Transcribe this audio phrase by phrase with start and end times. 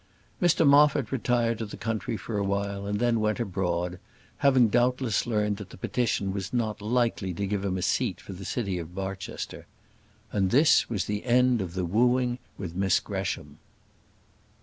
[0.41, 3.99] Mr Moffat retired to the country for a while, and then went abroad;
[4.37, 8.33] having doubtless learnt that the petition was not likely to give him a seat for
[8.33, 9.67] the city of Barchester.
[10.31, 13.59] And this was the end of the wooing with Miss Gresham.